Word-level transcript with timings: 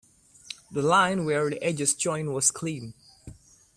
The 0.71 0.81
line 0.81 1.25
where 1.25 1.47
the 1.51 1.61
edges 1.63 1.93
join 1.93 2.33
was 2.33 2.49
clean. 2.49 2.95